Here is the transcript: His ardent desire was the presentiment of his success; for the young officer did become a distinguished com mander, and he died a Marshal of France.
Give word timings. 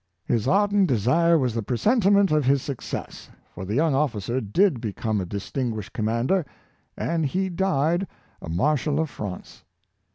His 0.25 0.47
ardent 0.47 0.87
desire 0.87 1.37
was 1.37 1.53
the 1.53 1.61
presentiment 1.61 2.31
of 2.31 2.43
his 2.45 2.63
success; 2.63 3.29
for 3.53 3.65
the 3.65 3.75
young 3.75 3.93
officer 3.93 4.41
did 4.41 4.81
become 4.81 5.21
a 5.21 5.27
distinguished 5.27 5.93
com 5.93 6.05
mander, 6.05 6.43
and 6.97 7.23
he 7.23 7.49
died 7.49 8.07
a 8.41 8.49
Marshal 8.49 8.99
of 8.99 9.11
France. 9.11 9.63